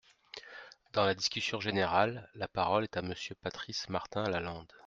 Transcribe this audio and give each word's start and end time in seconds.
Dans 0.93 1.05
la 1.05 1.13
discussion 1.13 1.59
générale, 1.61 2.27
la 2.33 2.47
parole 2.47 2.85
est 2.85 2.97
à 2.97 3.03
Monsieur 3.03 3.35
Patrice 3.35 3.87
Martin-Lalande. 3.87 4.73